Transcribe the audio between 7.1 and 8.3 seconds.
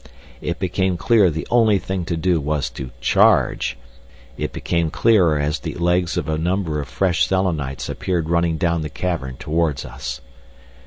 Selenites appeared